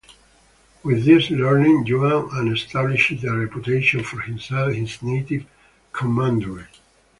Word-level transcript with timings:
With 0.83 1.05
this 1.05 1.29
learning, 1.29 1.85
Yuan 1.85 2.27
An 2.35 2.51
established 2.51 3.23
a 3.23 3.35
reputation 3.37 4.03
for 4.03 4.21
himself 4.21 4.73
in 4.73 4.87
his 4.87 5.03
native 5.03 5.45
commandery. 5.93 6.65